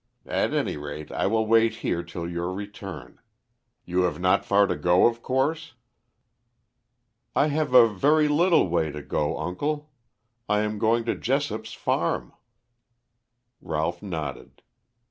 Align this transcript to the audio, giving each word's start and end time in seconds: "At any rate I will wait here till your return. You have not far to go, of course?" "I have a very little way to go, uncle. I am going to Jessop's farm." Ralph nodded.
"At 0.25 0.51
any 0.51 0.77
rate 0.77 1.11
I 1.11 1.27
will 1.27 1.45
wait 1.45 1.75
here 1.85 2.01
till 2.01 2.27
your 2.27 2.51
return. 2.51 3.19
You 3.85 4.01
have 4.01 4.19
not 4.19 4.43
far 4.43 4.65
to 4.65 4.75
go, 4.75 5.05
of 5.05 5.21
course?" 5.21 5.75
"I 7.35 7.49
have 7.49 7.75
a 7.75 7.87
very 7.87 8.27
little 8.27 8.67
way 8.67 8.89
to 8.89 9.03
go, 9.03 9.37
uncle. 9.37 9.91
I 10.49 10.61
am 10.61 10.79
going 10.79 11.05
to 11.05 11.13
Jessop's 11.13 11.73
farm." 11.73 12.33
Ralph 13.61 14.01
nodded. 14.01 14.63